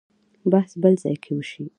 بحث 0.51 0.71
بل 0.81 0.93
ځای 1.03 1.15
کې 1.23 1.31
وشي. 1.35 1.65